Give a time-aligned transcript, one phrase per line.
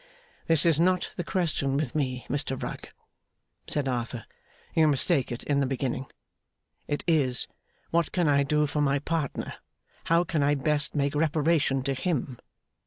[0.47, 2.89] 'This is not the question with me, Mr Rugg,'
[3.67, 4.25] said Arthur.
[4.73, 6.07] 'You mistake it in the beginning.
[6.87, 7.47] It is,
[7.91, 9.53] what can I do for my partner,
[10.05, 12.39] how can I best make reparation to him?